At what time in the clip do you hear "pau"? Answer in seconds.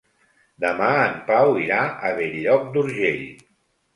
1.27-1.51